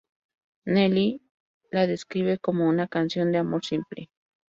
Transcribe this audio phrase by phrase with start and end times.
[0.65, 1.21] Nelly
[1.71, 4.09] la describe como una canción de amor simple.